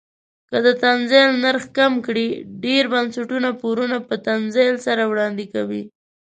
[0.49, 2.27] که د تنزیل نرخ کم کړي
[2.63, 5.83] ډیر بنسټونه پورونه په تنزیل سره وړاندې کوي.